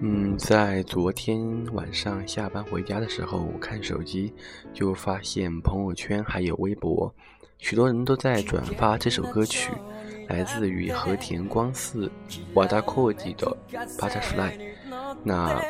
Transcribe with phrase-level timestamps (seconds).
[0.00, 1.40] 嗯，在昨天
[1.74, 4.32] 晚上下班回家的时候，我看手机
[4.72, 7.12] 就发现朋友圈还有微博，
[7.58, 9.70] 许多人都在转发这首歌曲，
[10.28, 12.10] 来自于和田光寺、
[12.54, 13.56] 瓦达克吉的
[14.00, 14.74] 《巴扎 l y
[15.24, 15.60] 那。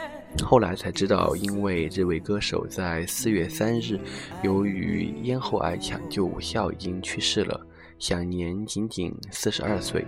[0.44, 3.98] 后来才知道，因为这位歌手在四月三日，
[4.42, 7.60] 由于咽喉癌抢救无效已经去世了，
[7.98, 10.04] 享年仅仅四十二岁。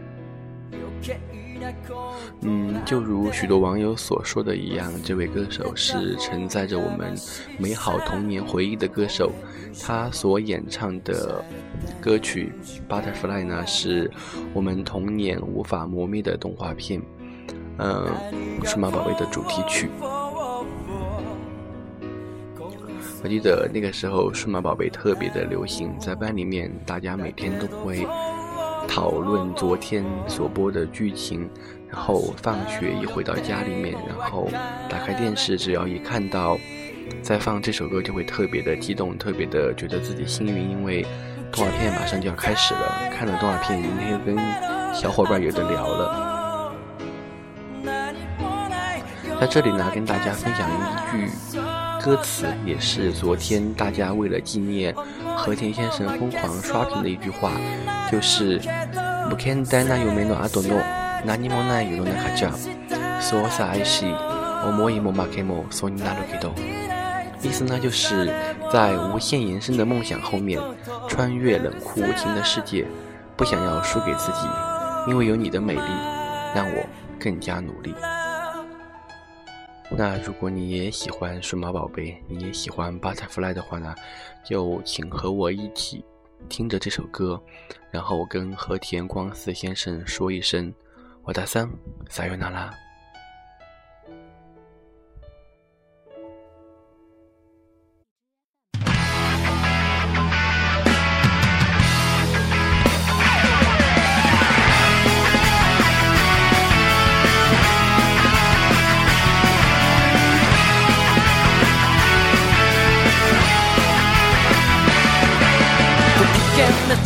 [2.43, 7.15] 嗯，就如许多网友所说的一样，这位歌手是承载着我们
[7.59, 9.33] 美好童年回忆的歌手，
[9.83, 11.45] 他所演唱的
[12.01, 12.53] 歌曲
[12.91, 14.11] 《Butterfly》呢，是
[14.55, 17.03] 我们童年无法磨灭的动画片，
[17.79, 18.07] 嗯，
[18.65, 19.89] 《数码宝贝》的主题曲。
[23.25, 28.07] 我记得那个时候，数码宝贝特别的流行，在班里面，大家每天都会
[28.87, 31.49] 讨论昨天所播的剧情，
[31.91, 34.49] 然后放学一回到家里面，然后
[34.89, 36.57] 打开电视，只要一看到
[37.21, 41.03] 在放这首歌，就会特别的激动，特别的觉得自己幸运，因为
[41.53, 42.93] 动画片马上就要开始了。
[43.13, 44.37] 看了动画片，明天跟
[44.95, 46.28] 小伙伴有的聊了。
[49.41, 50.81] 在这里呢，跟大家分享一
[51.17, 51.61] 句
[52.03, 54.93] 歌词，也是昨天大家为了纪念
[55.37, 57.53] 和田先生疯狂刷屏的一句话，
[58.11, 58.61] 就是
[59.31, 60.83] “不見だな夢の後の
[61.25, 62.53] 何もない夜の中じゃ、
[63.21, 64.07] そうさ愛し
[64.65, 66.53] 想いも負けもそなうけど”。
[67.41, 68.29] 意思呢，就是
[68.73, 70.59] 在无限延伸的梦想后面，
[71.09, 72.85] 穿越冷酷无情的世界，
[73.37, 74.49] 不想要输给自己，
[75.07, 75.83] 因为有你的美丽，
[76.57, 76.85] 让我
[77.21, 77.95] 更加努力。
[79.91, 83.95] 那如果你也喜欢数码宝贝，你也喜欢巴彩夫莱的话呢，
[84.45, 86.05] 就请和我一起
[86.49, 87.41] 听着这首歌，
[87.91, 90.73] 然后跟和田光司先生说一声，
[91.23, 91.71] 我的桑
[92.11, 92.71] 撒由那拉。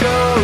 [0.09, 0.34] show